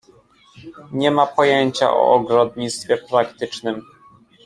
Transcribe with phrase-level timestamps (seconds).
[0.91, 3.81] "Nie ma pojęcia o ogrodnictwie praktycznem."